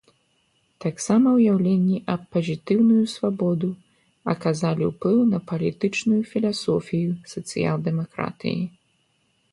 Таксама 0.85 1.27
ўяўленні 1.39 1.97
аб 2.13 2.21
пазітыўнай 2.37 3.03
свабодзе 3.15 3.71
аказалі 4.35 4.83
ўплыў 4.93 5.21
на 5.35 5.39
палітычную 5.53 6.19
філасофію 6.31 7.11
сацыял-дэмакратыі. 7.35 8.61